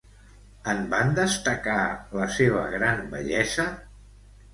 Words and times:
En 0.71 0.79
van 0.93 1.11
destacar 1.19 1.75
la 2.21 2.25
seva 2.37 2.63
gran 2.77 3.05
bellesa? 3.13 3.67